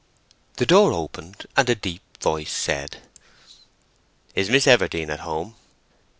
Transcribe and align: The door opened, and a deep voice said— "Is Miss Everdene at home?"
The 0.57 0.65
door 0.65 0.93
opened, 0.93 1.45
and 1.55 1.69
a 1.69 1.75
deep 1.75 2.01
voice 2.21 2.51
said— 2.51 3.03
"Is 4.33 4.49
Miss 4.49 4.65
Everdene 4.65 5.11
at 5.11 5.19
home?" 5.19 5.53